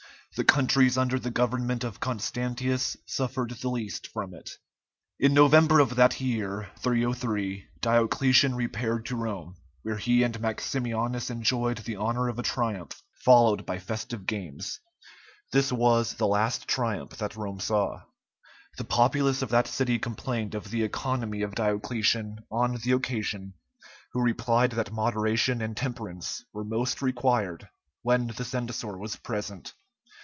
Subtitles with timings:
[0.37, 4.49] The countries under the government of Constantius suffered the least from it.
[5.19, 11.79] In November of that year (303) Diocletian repaired to Rome, where he and Maximianus enjoyed
[11.79, 14.79] the honor of a triumph, followed by festive games.
[15.51, 18.03] This was the last triumph that Rome saw.
[18.77, 23.55] The populace of that city complained of the economy of Diocletian on the occasion,
[24.13, 27.67] who replied that moderation and temperance were most required
[28.01, 29.73] when the censor was present.